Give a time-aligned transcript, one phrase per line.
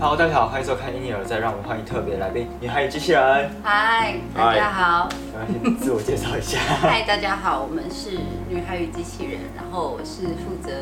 [0.00, 3.50] Hello，大家好，欢迎收看《婴儿在》，让我们欢迎特别来宾女孩与机器人。
[3.62, 5.10] 嗨，大家好。
[5.34, 6.58] 我先自我介绍一下。
[6.80, 8.12] 嗨，大家好，我们是
[8.48, 10.72] 女孩与机器人，然后我是负责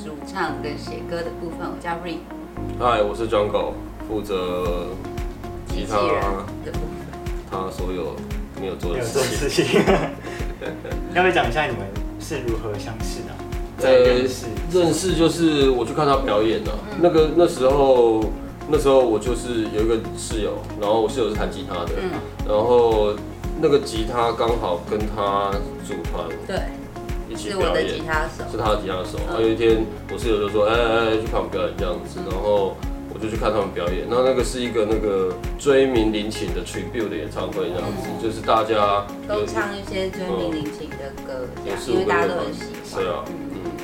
[0.00, 2.22] 主唱跟写歌的部分，我叫 Rain
[2.78, 3.72] 嗨，我是 Jungle，
[4.06, 4.94] 负责
[5.66, 5.96] 吉他
[6.64, 7.10] 的部分。
[7.50, 8.14] 他所有
[8.60, 9.82] 没有做的事情。
[11.14, 11.84] 要不要讲一下你们
[12.20, 13.34] 是如何相识的？
[13.84, 16.72] 呃，认识就是我去看他表演了。
[17.00, 18.24] 那个那时候，
[18.68, 21.92] 那时候我就是有一个室友，然后我室友是弹吉他的，
[22.48, 23.14] 然后
[23.60, 25.50] 那个吉他刚好跟他
[25.86, 26.56] 组团，对，
[27.28, 29.18] 一起表演，是吉他手，是他的吉他手。
[29.26, 32.76] 然后有一天，我室友就说：“哎哎哎，去看我们表演这样子。”然后
[33.12, 34.06] 我就去看他们表演。
[34.08, 43.02] 那那个是一个那个追名林琴的 tribute 的演唱会这样子，就是大家都唱一些追名林琴的歌，因为大家都很喜欢。
[43.02, 43.24] 对啊。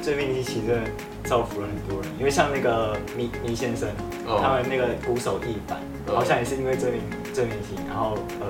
[0.02, 0.90] 追名林琴真的
[1.24, 3.88] 造福了很多人，因为像那个倪倪先生，
[4.27, 7.00] 他们那个鼓手一凡，好像也是因为这名
[7.34, 8.47] 追名琴，然后呃，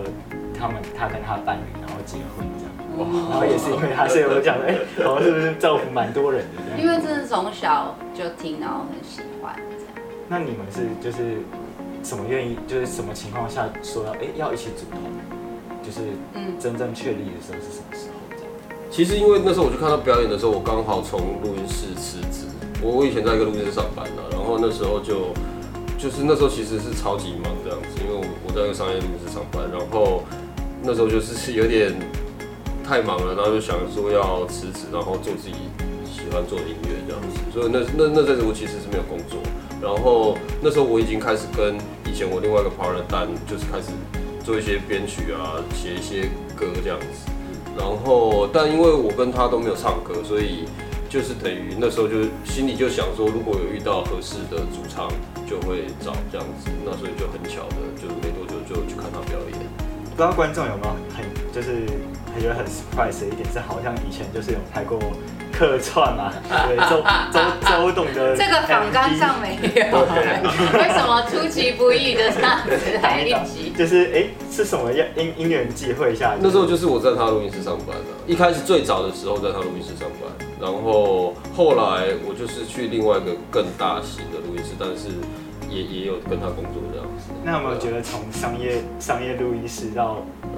[0.58, 6.80] 他们他跟他伴侣然后结婚这样，然后也是因为他，所以我讲的，哎，好像是不是造福蛮多人的？
[6.80, 9.94] 因为真的从小就听，然后很喜欢这样。
[10.28, 11.38] 那你们是就是
[12.04, 15.02] 什么愿意，就是什么情况下说要哎要一起组团，
[15.82, 16.00] 就是
[16.34, 18.19] 嗯真正确立的时候是什么时候？
[18.90, 22.50] 其实因为那时候我去看他表演的时候，我刚好从录音室辞职。
[22.82, 25.30] 我我以前在一个录音室上班的，然后那时候就
[25.96, 30.24] 就是那时候其实是超级忙这样子，因为我我在一个商业录音室上班，然后
[30.82, 31.94] 那时候就是是有点
[32.82, 35.54] 太忙了，然后就想说要辞职，然后做自己
[36.02, 37.38] 喜欢做的音乐这样子。
[37.54, 39.38] 所以那那那阵子我其实是没有工作，
[39.80, 41.78] 然后那时候我已经开始跟
[42.10, 43.94] 以前我另外一个 partner 单，就是开始
[44.42, 46.26] 做一些编曲啊，写一些
[46.58, 47.30] 歌这样子。
[47.78, 50.64] 然后，但因为我跟他都没有唱歌，所以
[51.08, 55.08] 就是等于那时候就心里就想说，如果有遇到合适的主唱，
[55.48, 56.70] 就会找这样子。
[56.84, 59.58] 那所以就很巧的，就没多久就去看他表演。
[60.04, 61.86] 不知道观众有没有很就是
[62.40, 64.98] 觉得很 surprise 的一点是，好像以前就是有拍过。
[65.60, 69.98] 客串嘛，对周周周董的 这个访纲上没有，
[70.72, 73.70] 为什么出其不意的这样子来一集？
[73.76, 76.34] 就是哎，是什么样因因缘际会下？
[76.40, 85.08] 那时候就是我在他录音室上班的，一开始最早的时候在他录音室上班，然后后来我就是去另外一个更大型的录音室，但是。
[85.70, 87.30] 也也有跟他工作这样子。
[87.44, 90.16] 那有没有觉得从商业商业录音室到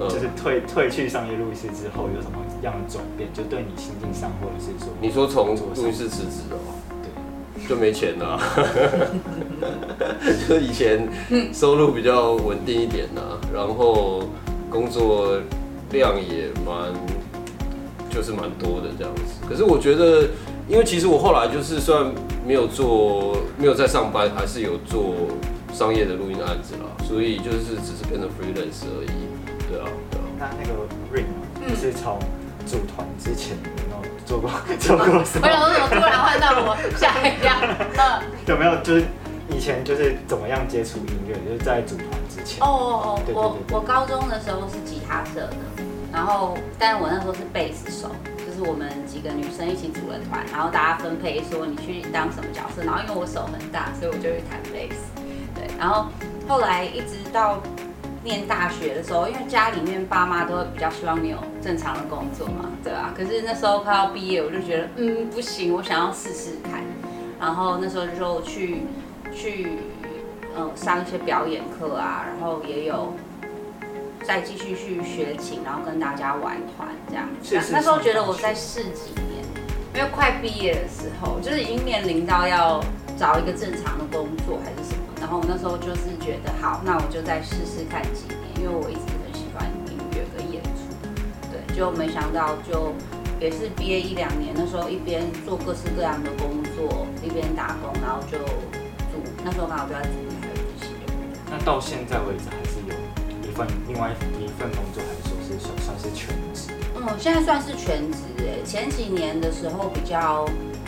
[0.09, 3.29] 就是退退去商业录音室之后有什么样的转变？
[3.33, 8.39] 就对你心境上，或者是说你说从录音室辞职的话，对，就没钱了。
[10.47, 11.07] 就以前
[11.53, 13.21] 收入比较稳定一点呐，
[13.53, 14.23] 然后
[14.69, 15.37] 工作
[15.91, 16.93] 量也蛮
[18.09, 19.21] 就是蛮多的这样子。
[19.47, 20.27] 可是我觉得。
[20.65, 22.09] 因为其实我后来就是虽然
[22.47, 25.13] 没有做，没有在上班，还是有做
[25.73, 29.11] 商业的录音案子啦，所以就是只是变成 freelance 而已。
[29.69, 30.23] 对啊，对啊。
[30.39, 31.25] 那那个 ring
[31.77, 32.17] 是从
[32.65, 35.47] 组团之前有没有做过 做过什么？
[35.47, 37.53] 为什么突然换到我吓一跳？
[37.97, 39.03] 嗯，有没有就是
[39.49, 41.35] 以前就是怎么样接触音乐？
[41.47, 42.61] 就是在组团之前。
[42.63, 45.53] 哦哦哦，我我高中的时候是吉他社的，
[46.11, 48.09] 然后但是我那时候是贝斯手。
[48.45, 55.23] 就是我们几个女生一起组了团，然后大家分配说你去当什么角色，然后因为我手很大，所以我就去弹贝斯。
[55.55, 56.05] 对，然后
[56.47, 57.59] 后来一直到
[58.23, 63.13] 念大学的时候，因为家里面爸妈都会比较希望你有正常的工作嘛，对吧？
[63.15, 66.81] 可是那时候快要毕业，我就觉得嗯不行，我想要试试看。
[67.39, 68.83] 然后那时候就去
[69.33, 69.79] 去
[70.55, 73.13] 嗯上一些表演课啊，然后也有。
[74.25, 77.27] 再继续去学琴，然后跟大家玩团这样。
[77.73, 79.43] 那时候觉得我在试几年，
[79.93, 82.81] 因为快毕业的时候，就是已经面临到要
[83.19, 85.02] 找一个正常的工作还是什么。
[85.33, 90.93] 然后我那时候就是觉得，好，那我就再试试看几年，因为我一直很喜欢音乐跟演出。
[91.49, 92.93] 对，就没想到就
[93.41, 98.37] 也是毕业一两年，那时候一边做各式各样的工作，一边打工，然后就
[99.09, 99.25] 组。
[99.43, 100.93] 那时候刚好就在组还有这些。
[101.49, 103.49] 那到现在为止还是有一。
[103.55, 106.69] 份另外一份工作，还是说是算算是全职？
[106.95, 108.61] 嗯，现在算是全职诶。
[108.63, 110.45] 前几年的时候比较，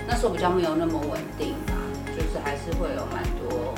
[0.07, 1.73] 那时候比较没有那么稳定嘛，
[2.15, 3.73] 就是还是会有蛮多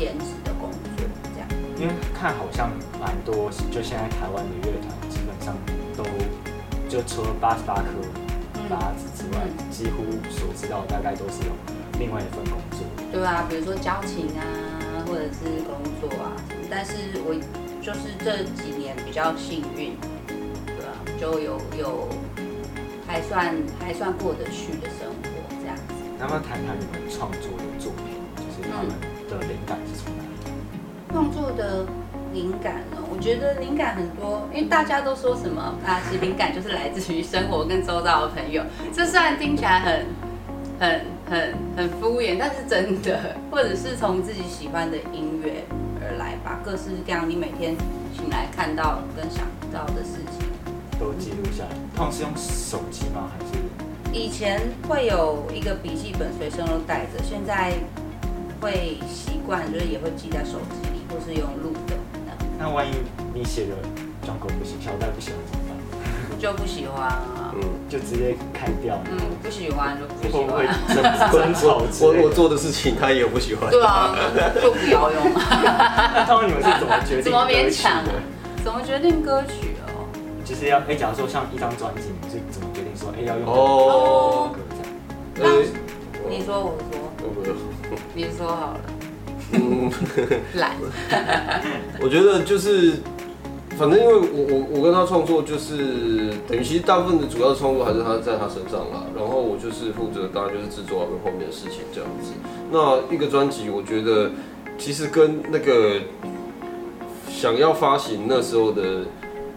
[0.00, 1.04] 兼职的工作
[1.34, 1.46] 这样。
[1.76, 5.54] 因为看好像蛮多，就现在台湾的乐团基本上
[5.94, 6.02] 都，
[6.88, 7.84] 就除了八十八颗
[8.70, 11.52] 八子之外，几乎所知道大概都是有
[11.98, 12.80] 另外一份工作。
[13.12, 14.42] 对啊，比如说交情啊，
[15.06, 16.32] 或者是工作啊，
[16.70, 17.36] 但是我。
[17.82, 19.96] 就是这几年比较幸运，
[20.66, 20.92] 对啊？
[21.18, 22.06] 就有有
[23.06, 25.30] 还算还算过得去的生活
[25.62, 25.94] 这样子。
[26.18, 28.20] 能不能谈谈你们创作的作品？
[28.36, 28.92] 就是他们
[29.38, 30.28] 的灵感是从哪里？
[31.12, 31.84] 创作的
[32.32, 32.98] 灵感呢？
[33.12, 38.62] 我觉得灵感很多，因为大家都说什么啊，其实灵感就是来自于生活跟周遭的朋友。
[38.92, 40.06] 这虽然听起来很、
[40.78, 45.64] 很、很、很敷衍，但是真的，或者是从自己喜欢的音乐
[46.00, 47.74] 而来吧，各式各样，你每天
[48.14, 50.48] 醒来看到跟想到的事情
[50.98, 51.70] 都记录下来。
[51.96, 53.30] 通常是用手机吗？
[53.32, 53.60] 还是？
[54.12, 57.74] 以前会有一个笔记本随身都带着，现在
[58.60, 61.94] 会习惯就是也会记在手机里，或是用录的。
[62.58, 62.90] 那万一
[63.34, 63.74] 你写的
[64.24, 66.38] 装狗不行，小戴不喜欢怎么办？
[66.38, 68.98] 就不喜欢啊，嗯，就直接开掉。
[69.10, 70.66] 嗯，不喜欢就不喜欢。
[71.32, 73.70] 争吵我我做的事情他也不喜欢。
[73.70, 74.14] 对啊，
[74.62, 75.32] 就不要用。
[75.34, 77.24] 那他们你们是怎么决定？
[77.24, 78.02] 怎么勉强？
[78.62, 80.04] 怎么决定歌曲哦？
[80.44, 84.50] 就是要哎，假如说像一张专辑，你是怎么决定说哎要用哦？
[85.36, 85.48] 那
[86.28, 87.09] 你说我说，
[88.14, 88.80] 你说好了。
[89.52, 89.90] 嗯，
[90.54, 90.76] 懒。
[92.00, 92.94] 我觉得就是，
[93.76, 102.32] 反正因为我我我跟他创作就是等于其实大部分的主要创作还是他在他身上啦，然后我就是负责当然就是制作跟后面的事情这样子。
[102.70, 104.30] 那一个专辑，我觉得
[104.78, 106.00] 其实跟那个
[107.28, 109.00] 想要发行那时候的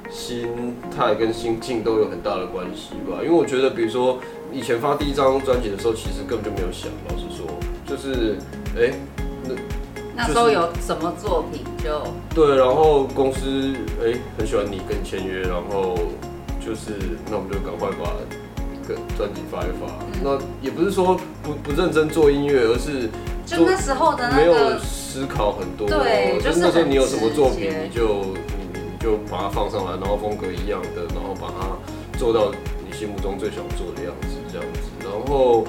[0.09, 3.19] 心态跟心境都有很大的关系吧。
[3.21, 4.17] 因为我觉得，比如说
[4.51, 7.45] 以前发第一张专辑的时候，其实根本就没有想，老实说，
[7.85, 8.37] 就是
[8.77, 8.93] 哎
[9.43, 9.53] 那。
[10.15, 12.03] 那时候有什么作品就
[12.35, 15.97] 对，然后公司哎很喜欢你跟签约，然后
[16.63, 18.13] 就是那我们就赶快把
[18.87, 19.91] 个专辑发一发。
[20.21, 23.09] 那也不是说不不认真做音乐，而是
[23.43, 25.89] 就那时候的没有思考很多。
[25.89, 32.51] 对，就是那时候你有什么作品，你就你你就把它放上来，然后风格一样的，然后把它做到
[32.85, 34.79] 你心目中最想做的样子，这样子。
[35.01, 35.65] 然后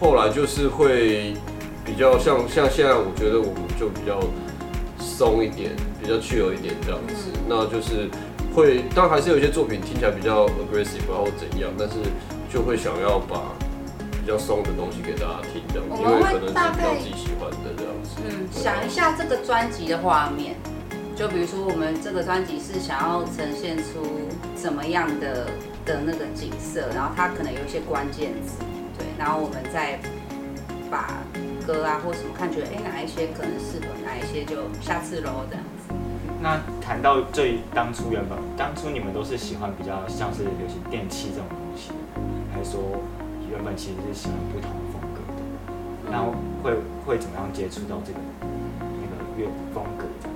[0.00, 1.34] 后来就是会。
[1.86, 4.18] 比较像像现在，我觉得我们就比较
[4.98, 5.70] 松一点，
[6.02, 7.30] 比较自由一点这样子。
[7.46, 8.10] 那就是
[8.52, 11.94] 会，当然还是有一些作品听起来比较 aggressive 或怎样，但是
[12.52, 13.54] 就会想要把
[14.10, 18.18] 比较松的东西给大家听这样子，因为可能是比较自己喜欢的这样子。
[18.26, 20.56] 嗯，想一下这个专辑的画面，
[21.14, 24.02] 就比如说我们这个专辑是想要呈现出
[24.56, 25.46] 怎么样的
[25.84, 28.58] 的那个景色，然后它可能有一些关键字，
[28.98, 29.98] 对，然后我们再
[30.90, 31.18] 把。
[31.66, 35.92] 歌啊，或什么看觉得哎，哪一些可能适合，哪一些就下次喽这样子。
[36.40, 41.90] 那谈到最当初原本，当初你们都是喜欢比较像是流行电器这种东西，
[42.54, 43.02] 还是说
[43.50, 46.12] 原本其实是喜欢不同的风格的？
[46.12, 46.70] 然后会
[47.04, 48.18] 会怎么样接触到这个
[48.78, 50.28] 那个乐风格这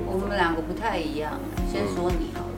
[0.00, 0.06] 样？
[0.06, 1.38] 我们两个不太一样，
[1.70, 2.54] 先说你好了。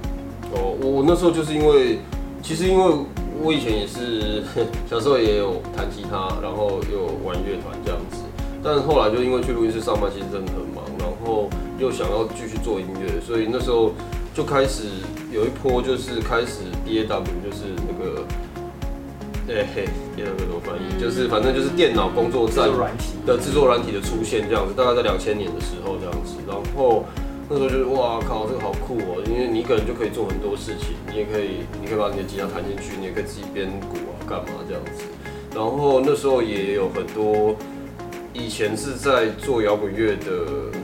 [0.55, 1.99] 哦，我那时候就是因为，
[2.41, 3.05] 其实因为。
[3.43, 4.43] 我以前也是
[4.89, 8.23] 小时候也有弹吉他，然后又玩乐团这样子，
[8.63, 11.49] 但是后来就因为去录音室上班，其实真的很忙，然后
[11.79, 13.93] 又想要继续做音乐，所以那时候
[14.35, 14.85] 就开始
[15.33, 18.25] 有一波就是开始 D A W，就是那个，
[19.47, 21.01] 对嘿，D A W 怎么翻译？
[21.01, 22.69] 就是反正就是电脑工作站
[23.27, 27.05] 的制作软体的出现这样子，大概在两千年的时候这样子，然后。
[27.49, 29.23] 那时候就是哇靠，这个好酷哦！
[29.25, 35.05] 因为你一个人就可以做很多事情，你也可以，你可以把你的吉他弹进去，你也可以自己编鼓啊，干嘛这样子。
[35.55, 37.55] 然后那时候也有很多
[38.35, 40.75] 以前是在做摇滚乐的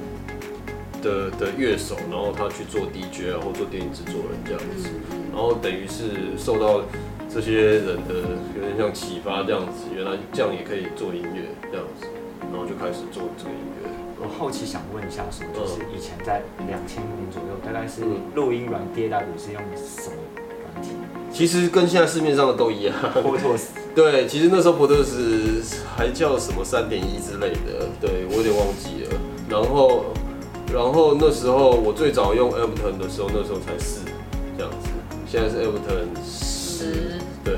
[1.03, 4.89] 的的乐手，然后他去做 DJ 啊，或做电影制作人这样子。
[5.33, 6.83] 然后等于是受到
[7.29, 11.43] 这些人的有点像启发这样子，原来这样也可以做音乐
[11.73, 12.07] 这样子，
[12.41, 13.92] 然后就开始做这个音乐。
[14.23, 18.03] 我好奇想问一下，说就是以前在两千年左右，大概是
[18.37, 20.17] 录音软 D A W 是用什么
[20.63, 20.91] 软体？
[21.33, 22.95] 其实跟现在市面上的都一样。
[23.21, 23.71] 波特斯。
[23.97, 25.61] 对，其实那时候波特斯
[25.97, 29.19] 还叫什么三点一之类的，对我有点忘记了。
[29.51, 30.05] 然后，
[30.73, 34.03] 然后那时候我最早用 Ableton 的时候，那时候才四
[34.57, 34.89] 这样子。
[35.27, 37.19] 现在是 Ableton 十。
[37.43, 37.57] 对。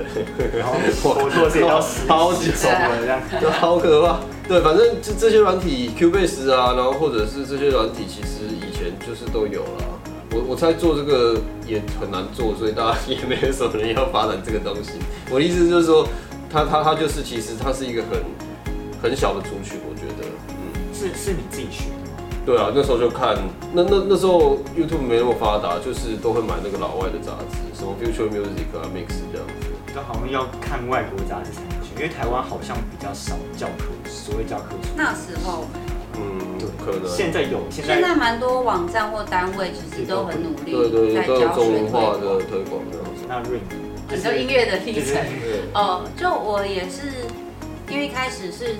[0.58, 1.78] 然后波特斯要
[2.08, 4.20] 好几种了，这样就 好可怕。
[4.46, 9.84] 对，反正这这些软体，Cubase 啊，然后或者是这些软体，其实以前就是都有了。
[10.32, 14.92] 我我猜做这个也很难做，所以大家也没有什么人要发展这个东西。
[15.30, 16.06] 我的意思就是说，
[16.50, 18.20] 它它它就是其实它是一个很
[19.00, 22.18] 很小的族群，我觉得，嗯，是是你自己学的吗？
[22.44, 23.38] 对啊，那时候就看，
[23.72, 29.72] 那那那时候 YouTube 没那么发达，就是都会买那个老外的杂志，什么 Future Music 啊、Mix 这样子。
[29.94, 31.50] 都好像要看外国杂志
[31.96, 34.90] 因为台湾好像比较少教科，所谓教科书。
[34.96, 35.66] 那时候，
[36.16, 37.08] 嗯，可能。
[37.08, 43.24] 现在有，现在蛮多网站或单位其实都很努力对对在教中文化的推广这样子。
[43.28, 43.62] 那 Ring，
[44.08, 45.22] 很多音乐的历程。
[45.72, 47.12] 哦，就我也是，
[47.88, 48.76] 因为一开始是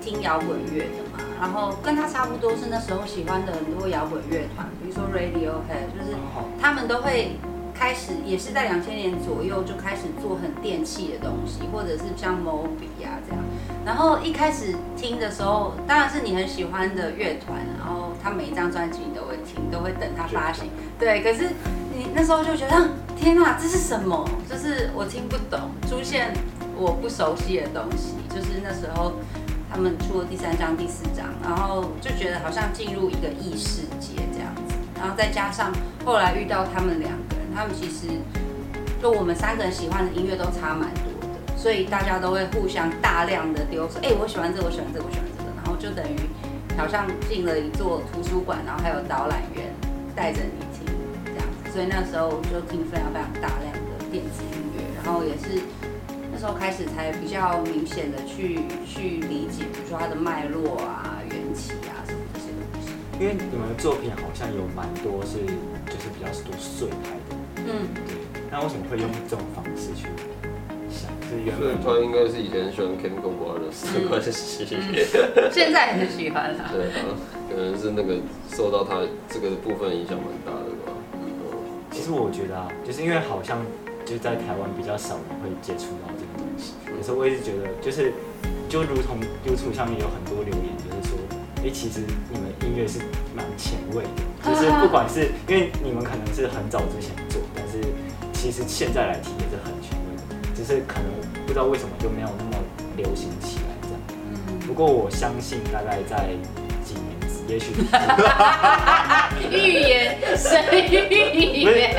[0.00, 6.16] 听摇滚乐的嘛，然后跟他差不多是那时候喜欢的很多摇滚乐团，比如说 Radiohead，就是
[6.60, 7.32] 他们都会
[7.78, 13.44] 开始也是在两千年左右就开始做很电器的东西，或者是像 Moby 啊这样。
[13.84, 20.68] 然后一开始听的时候，当然是你很喜欢的乐团，然后他每一张专辑你都会听，都会等他发行。
[20.98, 21.50] 对，可是
[21.94, 24.28] 你那时候就觉得天哪，这是什么？
[24.50, 26.32] 就是我听不懂，出现
[26.76, 29.12] 我不熟悉的东西，就是那时候。
[29.70, 35.70] 他们出了第三张、第四张，然后就觉得好像进入一个异世界这样子，然后再加上
[36.06, 37.12] 后来遇到他们两，
[37.58, 38.06] 他们其实
[39.02, 46.14] 就我们三个人喜欢的音乐都差蛮多的，所以大家都会互相大量的丢说，哎，我喜欢这个，我喜欢这个，我喜欢这个，然后就等于
[46.76, 49.74] 好像进了一座图书馆，然后还有导览员
[50.14, 50.86] 带着你听
[51.26, 55.60] 这样子，所以那时候就听非常非常大量的电子音乐，然后也是
[56.30, 56.38] 那。
[56.38, 62.06] 时候开始才比较明显的去去理解，比如说它的脉络啊、缘起啊。
[63.20, 65.38] 因为你们的作品好像有蛮多是
[65.90, 67.34] 就是比较多碎拍的，
[67.66, 68.14] 嗯，对。
[68.50, 70.06] 那为什么会用这种方式去
[70.88, 71.10] 想？
[71.28, 74.64] 是原本他应该是以前喜欢 Chemical Brothers 的关系，
[75.50, 76.72] 现在很喜欢他。
[76.72, 77.10] 对啊，
[77.50, 80.94] 可能是那个受到他这个部分影响蛮大的吧。
[81.14, 81.18] 嗯，
[81.90, 83.58] 其实我觉得啊，就是因为好像
[84.06, 86.96] 就在台湾比较少人会接触到这个。
[86.96, 88.12] 有时候我一直觉得，就是
[88.68, 90.72] 就如同 YouTube 上面有很多留言，
[91.64, 92.00] 哎，其实
[92.30, 93.00] 你们音乐是
[93.34, 94.08] 蛮前卫的，
[94.44, 97.80] 就是不管是因为你们可能是很早之前做，但是
[98.32, 100.22] 其实现在来听也是很前卫的，
[100.54, 101.10] 只是可能
[101.46, 102.50] 不知道为什么就没有那么
[102.96, 103.98] 流行起来这样。
[104.10, 104.58] 嗯。
[104.66, 106.28] 不过我相信，大概在
[106.84, 107.08] 几年。
[107.48, 107.72] 也许
[109.50, 111.96] 预言，神预言，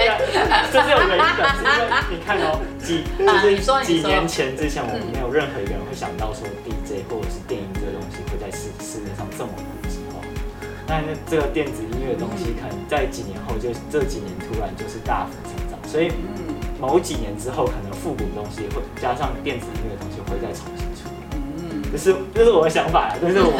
[0.72, 3.26] 这是有原因的，是因为你看哦，几 就
[3.82, 8.89] 是几年前之前，我们没有任何一个人会想到说 DJ 或者是电音这个东西会在世世界上这么普及化。
[10.90, 16.12] 那这个电子音乐的东西，可能在几年后就这几年突然就是大幅成长，所以
[16.82, 21.08] 某几年之后，可能复古的东西会加上电子音乐的东西会再重新出。
[21.32, 21.84] 嗯。
[21.92, 23.58] 这是这是我的想法，但是我不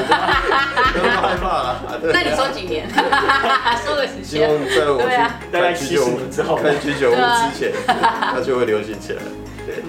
[1.06, 2.00] 要害怕了。
[2.12, 2.90] 那你说几年？
[3.86, 4.26] 说个时间。
[4.26, 9.22] 希望在我去大概七十年之后，看居酒屋之前，它 就会流行起来。
[9.66, 9.84] 对，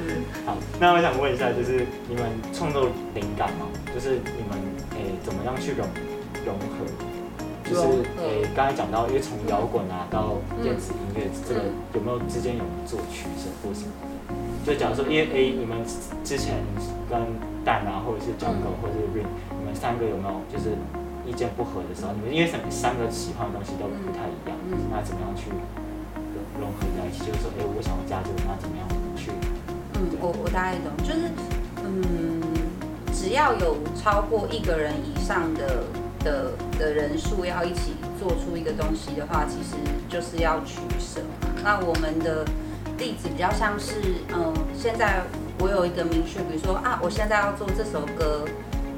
[0.44, 3.64] 好，那我想问一下，就是你们创作灵感吗？
[3.94, 4.60] 就是你们
[4.92, 5.86] 诶怎么样去融
[6.44, 6.79] 融合？
[7.70, 7.82] 就是
[8.18, 11.60] 诶刚才讲到，因为从摇滚啊到电子音乐，这个
[11.94, 13.94] 有没有之间有做取舍或什么？
[14.66, 15.78] 就假如说，因为诶你们
[16.24, 16.58] 之前
[17.08, 17.16] 跟
[17.64, 20.74] 蛋啊，或者是 jungle，或者是 rain，你们三个有没有就是
[21.24, 22.12] 意见不合的时候？
[22.12, 24.58] 你们因为三三个喜欢的东西都不太一样，
[24.90, 25.48] 那怎么样去
[26.58, 27.24] 融合在一起？
[27.24, 28.84] 就是说，哎，我想要加这个，那怎么样
[29.16, 29.30] 去？
[29.94, 31.30] 嗯，我我大概懂，就是
[31.82, 32.42] 嗯，
[33.14, 35.84] 只要有超过一个人以上的
[36.24, 39.76] 的的人数要一起做出一个东西的话，其实
[40.08, 41.20] 就是要取舍。
[41.64, 42.44] 那我们的
[42.98, 43.94] 例子比较像是，
[44.32, 45.22] 嗯，现在。
[45.62, 48.46] 我有一个明确，比如说啊，我现在要做这首歌，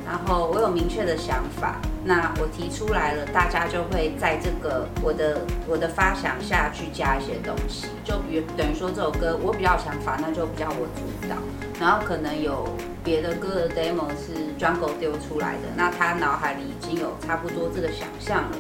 [0.06, 11.34] 然后我有明确的想法，那我提出来了，大家就会在这个我的我的发想下去加一些东西，就比等于说这首歌我比较有想法，那就比较我主导，
[11.80, 12.64] 然后可能有
[13.04, 18.56] 别的歌的 demo 是 Jungle 丢出来的，那他脑海里已经有差不多这个想象了，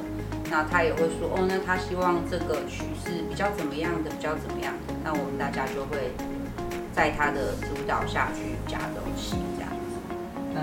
[0.50, 6.12] 那他也会说哦，那他希望这个曲是比较怎么样的，比较怎么样的，那我们大家就会。
[6.94, 9.96] 在他的主导下去加东西，这样子。
[10.52, 10.60] 那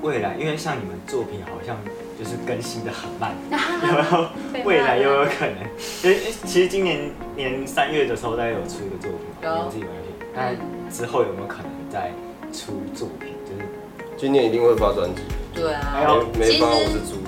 [0.00, 1.76] 未来，因为像你们作品好像
[2.18, 4.28] 就是更新的很慢， 然后
[4.64, 5.58] 未来又有可能，
[6.02, 10.08] 因为其实今年年三月的时候，大家有出一个作品，有自己玩游戏。
[10.34, 12.10] 那之后有没有可能再
[12.52, 13.34] 出作品？
[13.44, 13.68] 就是
[14.16, 15.22] 今年一定会发专辑。
[15.54, 17.18] 对啊，没没发我是猪。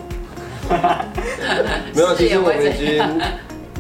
[1.94, 3.20] 没有，其实我们已经，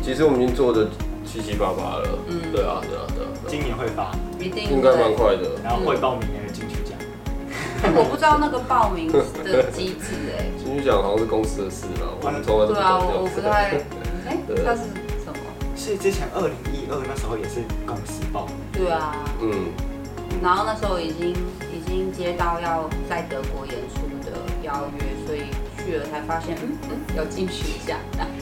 [0.02, 0.88] 其实我们已经做的
[1.24, 2.18] 七七八八了。
[2.26, 3.30] 嗯，对啊，对啊，对啊。
[3.46, 4.10] 今年会发。
[4.40, 6.98] 一定应该蛮快的，然后会报名那个金曲奖。
[7.94, 9.22] 我不知道那个报名的
[9.70, 10.46] 机制哎。
[10.58, 13.78] 金曲奖好像是公司的事吧，我们从来都对啊，我不太
[14.26, 14.82] 哎，它是
[15.22, 15.38] 什么？
[15.76, 18.54] 是之前二零一二那时候也是公司报名。
[18.72, 19.70] 对啊，嗯。
[20.42, 21.30] 然后那时候已经
[21.70, 25.50] 已经接到要在德国演出的邀约，所以
[25.84, 27.98] 去了才发现，嗯嗯，有金曲奖。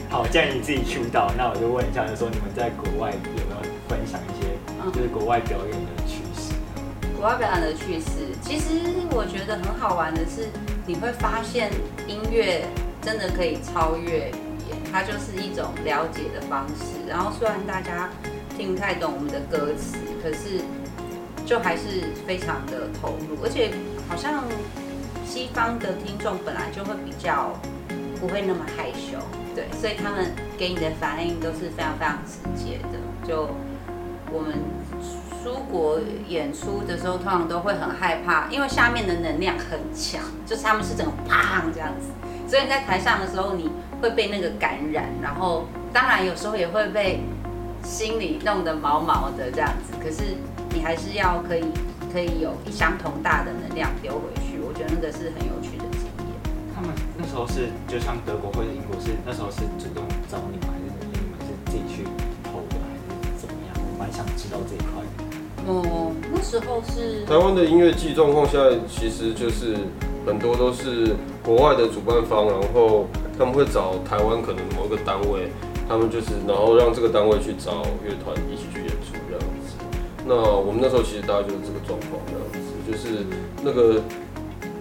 [0.09, 4.49] 好，既然你自己去到，那我就问一下，就说你们在国外有没有分享一些？
[4.93, 6.53] 就是国外表演的趋势。
[7.17, 8.79] 国外表演的趣事，其实
[9.11, 10.47] 我觉得很好玩的是，
[10.87, 11.69] 你会发现
[12.07, 12.65] 音乐
[13.01, 17.05] 真的可以超越语言，它就是一种了解的方式。
[17.07, 18.09] 然后虽然大家
[18.57, 20.63] 听不太懂我们的歌词，可是
[21.49, 23.71] 就还是非常的投入，而且
[24.07, 24.43] 好像
[25.25, 27.57] 西方的听众本来就会比较
[28.19, 29.17] 不会那么害羞，
[29.55, 32.99] 对，所以他们给你的反应都是非常非常直接的。
[33.27, 33.49] 就
[34.31, 34.59] 我们
[35.41, 42.11] 出国演出的时候，通常都会很害怕，因为下面的能量很强，就是他们是整个啪这样子，
[42.47, 43.71] 所以你在台上的时候，你
[44.03, 47.21] 会被那个感染，然后当然有时候也会被
[47.83, 50.37] 心里弄得毛毛的这样子，可是
[50.73, 51.65] 你还是要可以
[52.11, 56.33] 可以有相同大的能量丢回去，我觉得那个是很有趣的经验。
[56.75, 62.03] 他们那时候是就像德国或者英国是那时候是主动找你们，还是你们是自己去
[62.43, 63.75] 投的，还是怎么样？
[63.75, 65.03] 我蛮想知道这一块。
[65.67, 69.75] 哦，那时候是台湾的音乐季状况，现在其实就是
[70.25, 73.07] 很多都是国外的主办方，然后
[73.37, 75.51] 他们会找台湾可能某一个单位，
[75.87, 78.88] 他们就是然后让这个单位去找乐团一起去。
[80.29, 83.25] 那我们那时候其实大概就是这个状况这样子，就是
[83.63, 83.99] 那个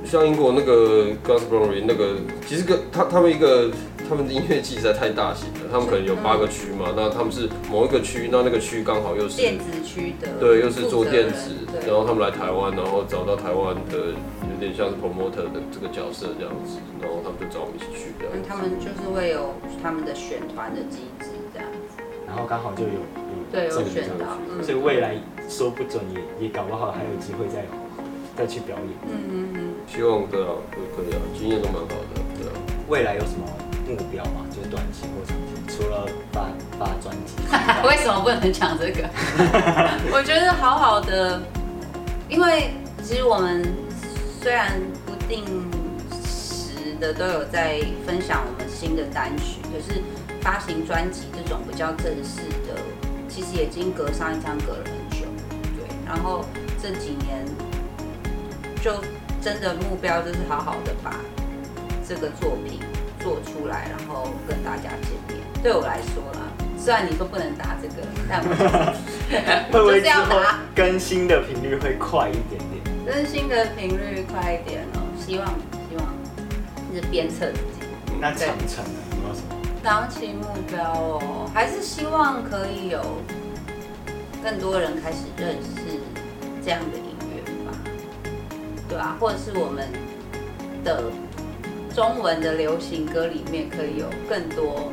[0.05, 3.71] 像英国那个 Glastonbury 那个，其实跟他他们一个。
[4.09, 11.53] 他们的音乐季实在太大型了，他们可能有八个区嘛，那他们是某一个区，那那个区刚好又是电子区的，对，又是做电子，
[11.87, 14.17] 然后他们来台湾，然后找到台湾的
[14.49, 18.33] 有点像是 promoter 的这个角色这样子，然后他们就找我们一起去这样。
[18.49, 19.53] 他们就是会有
[19.83, 23.05] 他们的选团的机制这样子，然后刚好就有
[23.53, 27.65] 对有选到，所以未来说不准也也搞不好还有机会再
[28.37, 28.89] 再去表演。
[29.09, 32.53] 嗯嗯嗯，希望对啊，可可以啊，经验都蛮好的，对啊。
[32.89, 33.47] 未来有什么？
[33.89, 35.75] 目标嘛，就是短期或长期。
[35.75, 37.37] 除了发发专辑，
[37.89, 39.09] 为什么不能讲这个？
[40.13, 41.41] 我觉得好好的，
[42.29, 43.65] 因为其实我们
[44.43, 45.43] 虽然不定
[46.23, 50.03] 时的都有在分享我们新的单曲，可是
[50.43, 52.77] 发行专辑这种比较正式的，
[53.27, 54.85] 其实已经隔上一张隔了
[56.09, 56.45] 然后
[56.83, 57.45] 这几年
[58.83, 58.93] 就
[59.41, 61.15] 真的目标就是好好的把
[62.09, 62.81] 这个作品。
[63.21, 65.45] 做出来，然后跟大家见面。
[65.61, 66.49] 对我来说啦，
[66.79, 67.95] 虽然你说不能打这个，
[68.29, 68.41] 但
[69.73, 70.41] 会不会之后
[70.75, 72.81] 更新的频率会快一点点？
[73.05, 75.47] 更新的频率快一点哦，希望
[75.91, 76.07] 希望
[76.95, 77.89] 是鞭策自己。
[78.21, 79.01] 那长城呢？
[79.11, 81.51] 有没有什么长期目标哦？
[81.53, 83.03] 还是希望可以有
[84.43, 86.01] 更多人开始认识
[86.63, 87.79] 这样的音乐吧？
[88.89, 89.89] 对啊，或者是我们
[90.85, 91.05] 的。
[91.95, 94.93] 中文的流行歌里面可以有更多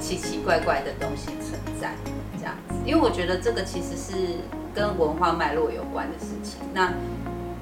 [0.00, 1.92] 奇奇怪怪的东西存在，
[2.38, 4.38] 这样子，因为我觉得这个其实是
[4.74, 6.58] 跟文化脉络有关的事情。
[6.72, 6.94] 那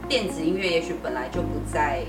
[0.08, 2.04] 电子音乐也许本来就不在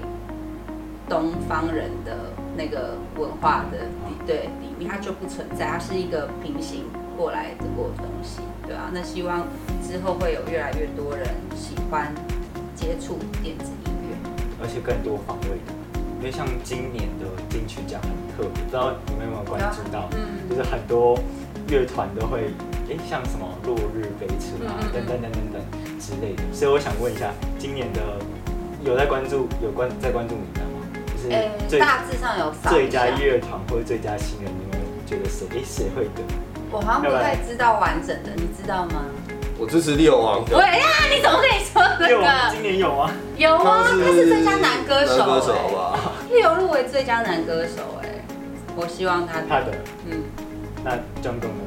[1.07, 2.15] 东方人的
[2.55, 3.79] 那个文化的
[4.27, 6.83] 对里面，它就不存在，它是一个平行
[7.19, 8.89] 过来的过东西，对啊。
[8.93, 9.45] 那希望
[9.85, 12.15] 之后会有越来越多人喜欢
[12.73, 14.15] 接触电子音乐，
[14.61, 15.73] 而且更多方位的。
[16.19, 20.07] 因为像今年的金曲奖很特别，不知道你们有没有关注到？
[20.15, 21.19] 嗯，就是很多
[21.67, 22.51] 乐团都会，
[22.87, 25.61] 哎，像什么落日飞车啊，等等等等等
[25.99, 26.43] 之类的。
[26.53, 27.99] 所以我想问一下，今年的
[28.81, 30.79] 有在关注有关在关注你的吗？
[31.67, 35.45] 就是大致上有最佳乐团或者最佳新人，你们觉得谁？
[35.51, 36.23] 哎，谁会得？
[36.71, 39.03] 我好像不太知道完整的，你知道吗？
[39.57, 40.43] 我支持六王。
[40.45, 42.25] 对呀，你怎么可以说这个？
[42.51, 45.17] 今年有啊，有啊，他是最佳男歌手。
[45.17, 45.99] 男歌手吧？
[46.29, 48.09] 有入围最佳男歌手哎，
[48.75, 49.71] 我希望他他的
[50.09, 50.23] 嗯，
[50.83, 51.63] 那张栋呢？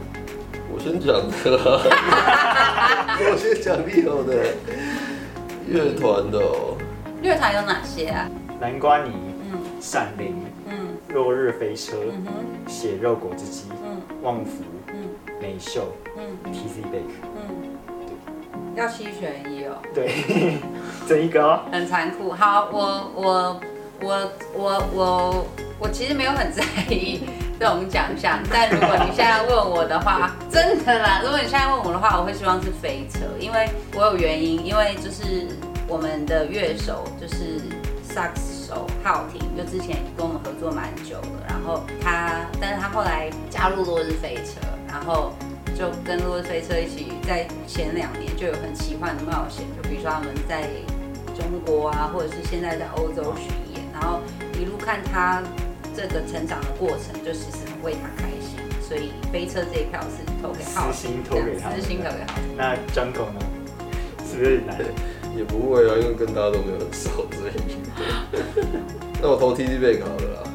[0.74, 1.12] 我先讲
[1.44, 1.80] 歌，
[3.20, 4.54] 我先讲 Leo 的
[5.68, 6.78] 乐团的哦。
[7.20, 8.26] 乐团有哪些啊？
[8.58, 9.10] 南瓜泥，
[9.52, 10.34] 嗯，闪灵，
[10.66, 14.81] 嗯，落日飞车，嗯哼，血肉果汁机，嗯，旺福，嗯，
[15.42, 17.76] 美秀，嗯，T C Bake，嗯。
[18.74, 19.76] 对要七选一哦。
[19.92, 20.14] 对，
[21.06, 21.60] 整一个哦。
[21.72, 22.30] 很残酷。
[22.32, 23.60] 好，我我
[24.00, 25.46] 我我我
[25.80, 27.24] 我其实没有很在意
[27.58, 35.48] 这种奖项，但如果你现在问我的话， 真的啦，如果你现在问我的话，我会希望是飞车，因为我有原因，因为就是
[35.88, 37.60] 我们的乐手就是
[38.02, 44.60] 萨克斯手浩廷，就之前跟我们合作蛮久了，然后他，但是他后来加入落日飞车，
[44.92, 45.32] 然后。
[45.74, 50.68] 就跟落日飞车一起，在前两年就有很奇幻的冒险，就比如说他们在
[51.34, 54.20] 中国啊，或者是现在在欧洲巡演，然后
[54.60, 55.42] 一路看他
[55.96, 58.60] 这个成长的过程，就其实很为他开心。
[58.86, 62.38] 所以飞车这一票是投给浩，私心投给他，私心投给浩。
[62.54, 63.40] 那 Jungle 呢？
[64.30, 64.78] 是不是难？
[65.34, 67.52] 也不会啊，因为跟大家都没有很熟，所以。
[69.22, 70.51] 那我投 T T Back 好了啦。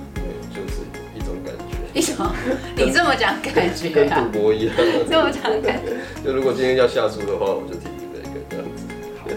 [1.98, 2.32] 你什么？
[2.76, 4.76] 你这么讲感觉跟赌博一样。
[5.10, 5.98] 这么讲感觉。
[6.24, 8.86] 就如果今天要下注的话，我就提这个这样子。
[9.20, 9.28] 好，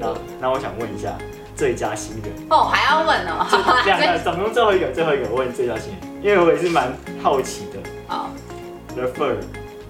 [0.00, 1.16] 那那我想问一下，
[1.54, 2.24] 最佳新人。
[2.50, 3.46] 哦，还要问哦。
[3.86, 7.78] 两个，总共最后一个，最后一个问最佳新人，因为我也是蛮好奇的。
[8.08, 8.30] 好
[8.96, 9.36] ，The Fur，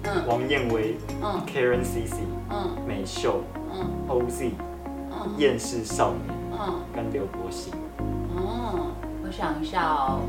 [0.03, 2.17] 嗯，王燕威，嗯，Karen CC，
[2.51, 4.51] 嗯，美秀，嗯，OZ，
[5.09, 7.73] 嗯，厌世少年，嗯，跟刘柏辛。
[8.37, 8.91] 哦，
[9.25, 10.21] 我想一下哦，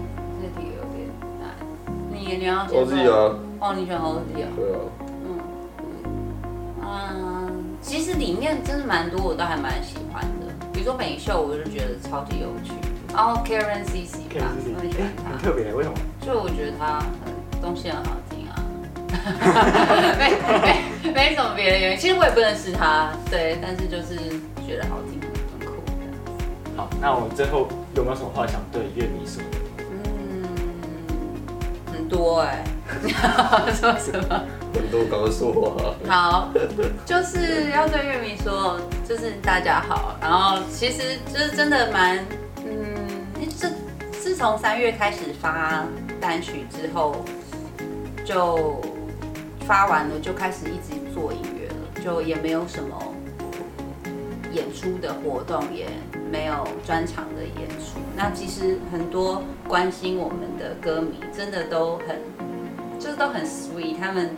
[2.21, 3.35] 你你要 OZ 啊？
[3.61, 4.49] 哦，你选 OZ 啊？
[4.55, 4.79] 对啊。
[6.83, 10.53] 嗯，其实里面真的蛮多，我都还蛮喜欢的。
[10.71, 12.73] 比如说美秀，我就觉得超级有趣。
[13.15, 14.87] 然后 Karen CC，我很喜欢
[15.25, 15.97] 他，很特别，为什么？
[16.21, 18.55] 就我觉得他很东西很好听啊。
[20.21, 20.31] 没
[20.61, 24.15] 没没什么别的原因，其实我也不认识他，对，但是就是
[24.67, 25.19] 觉得好听，
[25.59, 25.73] 很酷。
[26.77, 29.43] 好，那我最后有没有什么话想对乐迷说？
[32.11, 32.65] 多哎。
[33.73, 34.45] 说什么？
[34.75, 35.95] 很多刚刚说话。
[36.13, 36.53] 好，
[37.07, 40.17] 就是要对月明说，就是大家好。
[40.21, 42.19] 然后其实就是真的蛮，
[42.67, 42.85] 嗯，
[43.57, 43.69] 这
[44.11, 45.85] 自从三月开始发
[46.21, 47.25] 单曲之后，
[48.25, 48.83] 就
[49.67, 52.97] 发完了就开始一直做音乐了，就也没有什么
[54.53, 55.87] 演出的活动，也
[56.31, 57.99] 没有专场的演出。
[58.17, 62.19] 那其实很多关心我们的歌迷，真的都很。
[62.99, 64.37] 就是都很 sweet，他们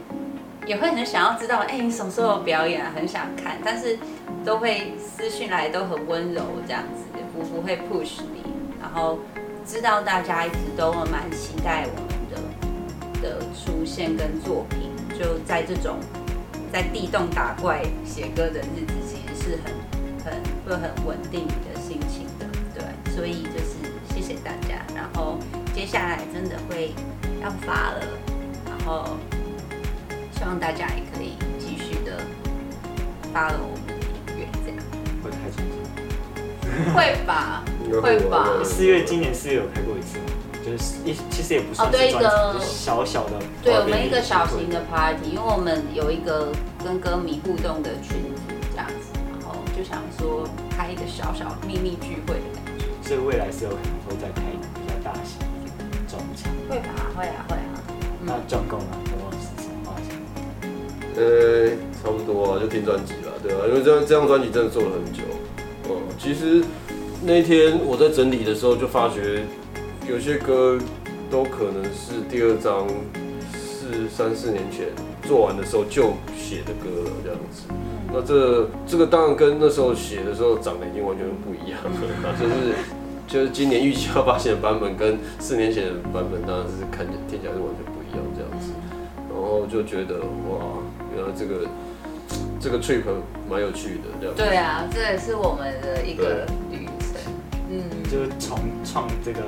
[0.69, 2.81] 也会很想要知道，哎，你什么时候表演？
[2.95, 3.99] 很想看，但是
[4.45, 8.45] 都会私讯来，都很温柔这样子，不不会 push 你，
[8.81, 9.19] 然后
[9.67, 15.97] 知道大家一直都蛮期待我们的的出现跟作品，就在这种
[16.73, 19.75] 在地洞打怪写歌的日子，其实是很
[20.25, 20.33] 很
[20.67, 25.39] 会很稳定你的心情的，对，所以就是谢谢大家，然后
[25.75, 26.95] 接下来真的会
[27.43, 28.01] 要发了。
[28.67, 29.17] 然后
[30.35, 32.19] 希望大家也可以继续的
[33.33, 34.79] 发了我们的音乐，这样
[35.23, 35.65] 会开心
[36.95, 37.63] 会吧，
[38.03, 38.49] 会吧。
[38.65, 40.25] 四月今年四月有开过一次吗？
[40.65, 43.33] 就是一其实也不是哦，对一个小小的，
[43.63, 46.53] 对我们一个小型的 party，因为我们有一个
[46.85, 49.19] 跟歌迷互动的群组这样子，
[49.77, 52.85] 就想说开一个小小秘密聚会的感觉。
[53.03, 54.43] 所以未来是有可能会再开
[54.75, 56.53] 比较大型一点的专场。
[56.69, 57.83] 会吧，会啊，会啊。
[58.25, 60.17] 那专攻啊，有没有什么话想？
[61.17, 65.23] 呃，差不多啊，就听专辑了，对啊，因为这张这张专辑真的做了很久。
[65.89, 66.65] 哦，其实
[67.25, 69.45] 那天我在整理的时候就发觉，
[70.09, 70.79] 有些歌
[71.29, 72.87] 都可能是第二张
[73.53, 74.87] 是三四年前
[75.27, 77.65] 做完的时候就写的歌了，这样子。
[78.13, 81.91] 那这这个当然跟那时候写的时候长得已经完全不一样了，
[82.39, 82.75] 就是
[83.27, 88.21] 就是今年预期要发行的版本跟四年前的版本当然是看起来听起来是完全不一样。
[88.37, 88.73] 这样子，
[89.33, 90.79] 然后就觉得哇，
[91.15, 91.67] 原来这个
[92.61, 93.03] 这个 trip
[93.49, 94.35] 蛮有趣的，这样。
[94.37, 97.17] 对啊，这也是我们的一个旅程。
[97.71, 99.41] 嗯，就是从创这个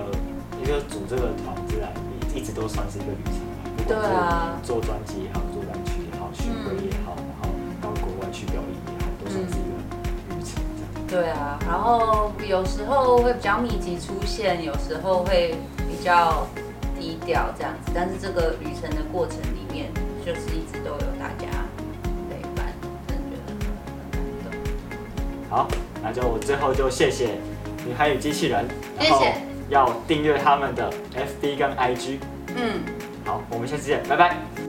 [0.62, 1.92] 一个组这个团之来，
[2.35, 3.85] 一一直都算是一个旅程嘛。
[3.87, 4.59] 对啊。
[4.62, 7.16] 做专辑也好，做单曲也好，巡回也好，
[11.14, 15.55] 对啊，然后有时候会比较密集出现，有时候会
[15.88, 16.46] 比较。
[16.96, 19.92] 低调这样子，但是这个旅程的过程里面，
[20.24, 21.48] 就是一直都有大家
[22.31, 22.72] 陪伴，
[23.07, 24.53] 真的觉得很感
[25.50, 25.50] 动。
[25.50, 25.68] 好，
[26.00, 27.31] 那就我最后就谢谢
[27.85, 28.66] 女孩与机器人，
[29.00, 29.35] 谢谢，
[29.68, 32.20] 要订阅他们的 FB 跟 IG。
[32.57, 32.81] 嗯，
[33.24, 34.63] 好，我们下次见，拜拜。